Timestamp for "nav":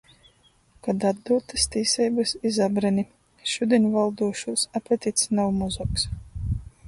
5.41-5.55